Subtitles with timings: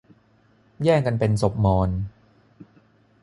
[0.83, 1.89] แย่งกันเป็นศพมอญ